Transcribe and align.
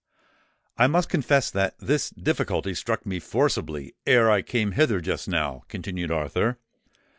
"I 0.79 0.87
must 0.87 1.09
confess 1.09 1.51
that 1.51 1.75
this 1.77 2.09
difficulty 2.09 2.73
struck 2.73 3.05
me 3.05 3.19
forcibly 3.19 3.93
ere 4.07 4.31
I 4.31 4.41
came 4.41 4.71
hither 4.71 4.99
just 4.99 5.27
now," 5.27 5.61
continued 5.67 6.09
Arthur. 6.09 6.57